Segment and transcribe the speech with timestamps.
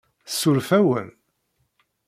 [0.29, 1.07] Tsuref-awen?